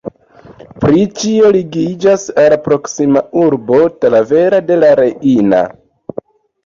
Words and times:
Pri 0.83 1.01
ĉio 1.19 1.51
ligiĝas 1.55 2.25
al 2.45 2.55
proksima 2.69 3.23
urbo 3.45 3.83
Talavera 4.07 4.63
de 4.71 4.79
la 4.85 4.91
Reina. 5.05 5.63